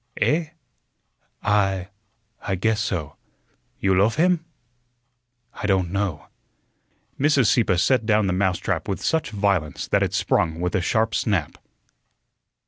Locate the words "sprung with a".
10.15-10.81